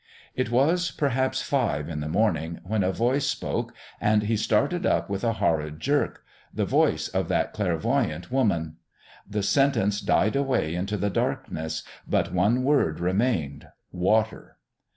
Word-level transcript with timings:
It 0.35 0.49
was 0.49 0.89
perhaps 0.89 1.43
five 1.43 1.87
in 1.87 1.99
the 1.99 2.09
morning 2.09 2.59
when 2.63 2.81
a 2.83 2.91
voice 2.91 3.27
spoke 3.27 3.71
and 4.01 4.23
he 4.23 4.35
started 4.35 4.83
up 4.83 5.11
with 5.11 5.23
a 5.23 5.33
horrid 5.33 5.79
jerk 5.79 6.23
the 6.51 6.65
voice 6.65 7.07
of 7.09 7.27
that 7.27 7.53
clairvoyante 7.53 8.31
woman. 8.31 8.77
The 9.29 9.43
sentence 9.43 10.01
died 10.01 10.35
away 10.35 10.73
into 10.73 10.97
the 10.97 11.11
darkness, 11.11 11.83
but 12.07 12.33
one 12.33 12.63
word 12.63 12.99
remained: 12.99 13.67
_Water! 13.93 14.53